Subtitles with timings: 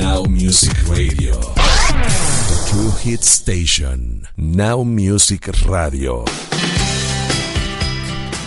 [0.00, 1.34] Now Music Radio.
[1.40, 4.28] The True Hit Station.
[4.36, 6.24] Now Music Radio.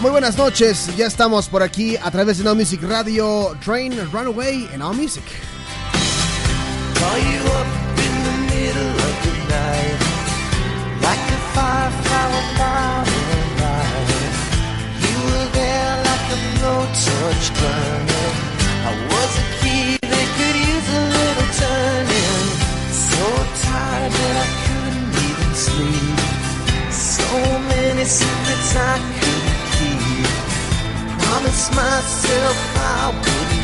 [0.02, 4.68] Muy buenas noches, ya estamos por aquí a través de Now Music Radio, Train Runaway
[4.74, 5.24] en Now Music.
[6.96, 7.68] Call you up
[7.98, 10.00] in the middle of the night,
[11.02, 14.10] like a firefly without a light.
[15.02, 18.15] You were there like a no-touch burning.
[31.46, 33.55] Promised myself I wouldn't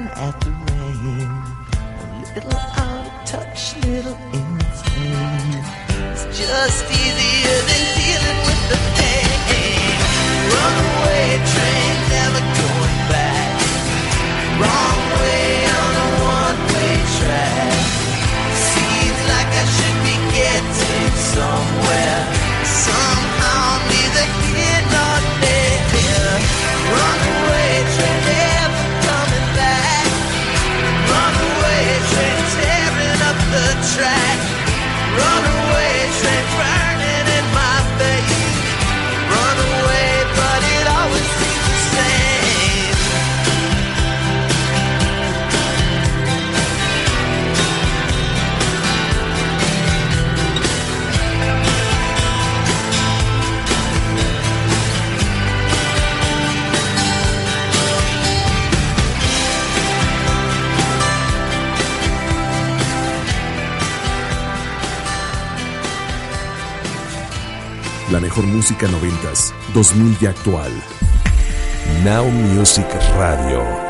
[0.00, 1.30] laughing at the rain.
[2.00, 5.64] A little out of touch, little insane.
[6.12, 6.84] It's just
[68.10, 70.72] La mejor música noventas, 2000 y actual.
[72.04, 73.89] Now Music Radio.